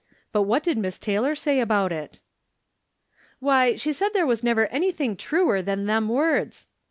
[0.31, 2.21] But what did Miss Taylor say about it?""
[3.39, 6.65] Why, she said there was never anything truer than them words.